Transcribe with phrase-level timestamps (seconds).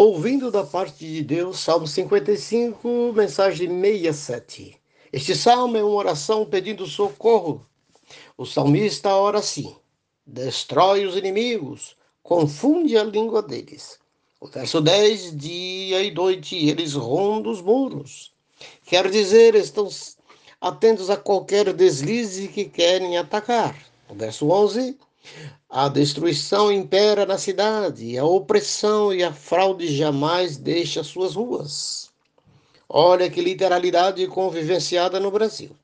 [0.00, 4.76] Ouvindo da parte de Deus, Salmo 55, mensagem 67.
[5.12, 7.66] Este salmo é uma oração pedindo socorro.
[8.36, 9.74] O salmista ora assim:
[10.24, 13.98] Destrói os inimigos, confunde a língua deles.
[14.40, 18.32] O verso 10, dia e noite eles rondam os muros.
[18.84, 19.88] Quer dizer, estão
[20.60, 23.76] atentos a qualquer deslize que querem atacar.
[24.08, 24.96] O verso 11,
[25.68, 32.10] a destruição impera na cidade, a opressão e a fraude jamais deixam suas ruas.
[32.88, 35.76] Olha que literalidade convivenciada no Brasil.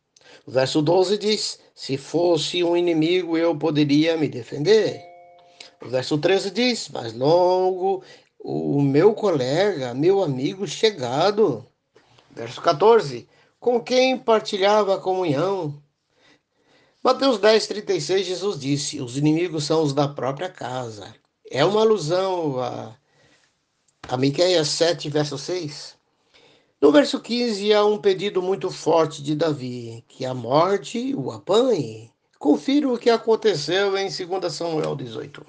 [0.46, 5.02] O verso 12 diz: Se fosse um inimigo, eu poderia me defender.
[5.82, 8.02] O verso 13 diz: Mas logo
[8.38, 11.66] o meu colega, meu amigo chegado.
[12.30, 13.28] Verso 14:
[13.60, 15.82] Com quem partilhava a comunhão,
[17.06, 21.14] Mateus 10, 36, Jesus disse: Os inimigos são os da própria casa.
[21.50, 22.96] É uma alusão a,
[24.08, 25.98] a Miqueias 7, verso 6.
[26.80, 32.10] No verso 15 há um pedido muito forte de Davi, que a morte o apanhe.
[32.38, 35.44] Confira o que aconteceu em 2 Samuel 18.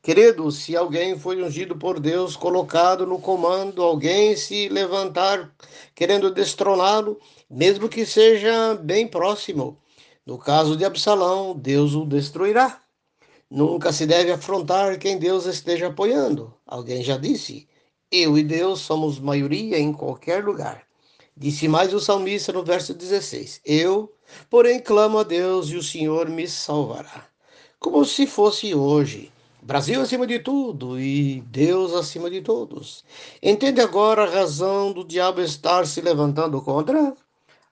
[0.00, 5.52] Querido, se alguém foi ungido por Deus, colocado no comando, alguém se levantar
[5.96, 7.18] querendo destroná-lo,
[7.50, 9.81] mesmo que seja bem próximo,
[10.24, 12.80] no caso de Absalão, Deus o destruirá.
[13.50, 16.54] Nunca se deve afrontar quem Deus esteja apoiando.
[16.64, 17.68] Alguém já disse:
[18.10, 20.84] Eu e Deus somos maioria em qualquer lugar.
[21.36, 24.14] Disse mais o salmista no verso 16: Eu,
[24.48, 27.26] porém, clamo a Deus e o Senhor me salvará.
[27.80, 29.32] Como se fosse hoje.
[29.60, 33.04] Brasil acima de tudo e Deus acima de todos.
[33.42, 37.14] Entende agora a razão do diabo estar se levantando contra?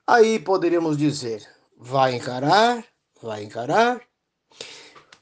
[0.06, 1.46] Aí poderíamos dizer:
[1.80, 2.84] vai encarar,
[3.22, 4.02] vai encarar.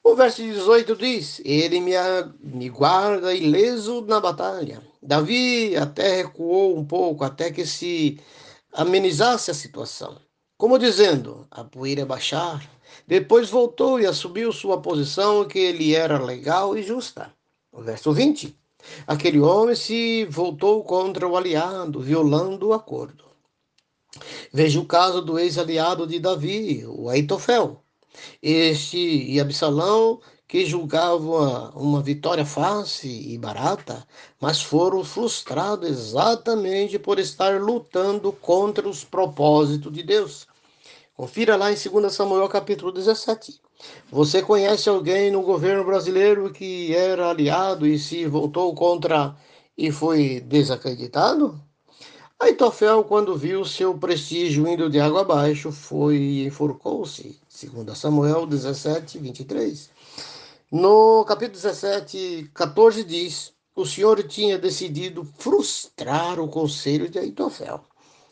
[0.03, 1.93] O verso 18 diz: Ele me,
[2.41, 4.83] me guarda ileso na batalha.
[5.01, 8.19] Davi até recuou um pouco até que se
[8.73, 10.17] amenizasse a situação.
[10.57, 12.69] Como dizendo, a poeira baixar.
[13.07, 17.33] Depois voltou e assumiu sua posição que ele era legal e justa.
[17.71, 18.59] O verso 20.
[19.07, 23.28] Aquele homem se voltou contra o aliado, violando o acordo.
[24.53, 27.83] Veja o caso do ex-aliado de Davi, o Aitofel.
[28.43, 34.07] Este e Absalão, que julgavam uma vitória fácil e barata,
[34.41, 40.47] mas foram frustrados exatamente por estar lutando contra os propósitos de Deus.
[41.15, 43.61] Confira lá em 2 Samuel capítulo 17.
[44.11, 49.37] Você conhece alguém no governo brasileiro que era aliado e se voltou contra
[49.77, 51.61] e foi desacreditado?
[52.41, 59.19] Aitofel, quando viu seu prestígio indo de água abaixo, foi e enforcou-se, segundo Samuel 17,
[59.19, 59.91] 23.
[60.71, 67.83] No capítulo 17, 14 diz, o Senhor tinha decidido frustrar o conselho de Aitofel.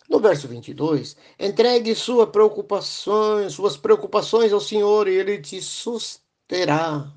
[0.09, 7.12] No verso 22, entregue sua preocupações, suas preocupações ao Senhor e ele te susterá.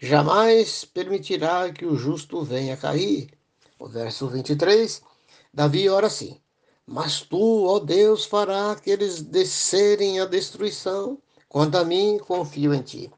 [0.00, 3.28] Jamais permitirá que o justo venha cair.
[3.76, 5.02] O verso 23,
[5.52, 6.40] Davi ora assim:
[6.86, 11.18] Mas tu, ó Deus, fará que eles descerem à destruição.
[11.48, 13.10] Quanto a mim, confio em ti.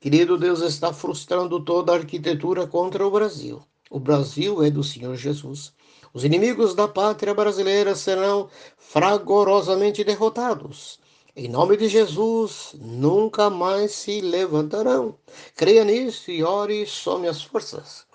[0.00, 3.62] Querido Deus está frustrando toda a arquitetura contra o Brasil.
[3.90, 5.72] O Brasil é do Senhor Jesus.
[6.12, 10.98] Os inimigos da pátria brasileira serão fragorosamente derrotados.
[11.36, 15.16] Em nome de Jesus, nunca mais se levantarão.
[15.54, 18.07] Creia nisso e ore e some as forças.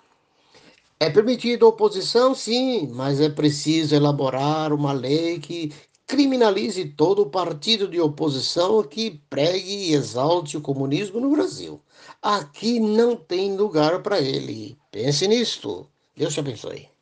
[1.04, 5.74] É permitida oposição, sim, mas é preciso elaborar uma lei que
[6.08, 11.82] criminalize todo partido de oposição que pregue e exalte o comunismo no Brasil.
[12.22, 14.78] Aqui não tem lugar para ele.
[14.92, 15.86] Pense nisto.
[16.16, 16.93] Deus te abençoe.